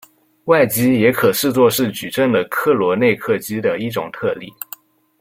[0.45, 4.51] 外积也可视作是矩阵的克罗内克积的一种特例。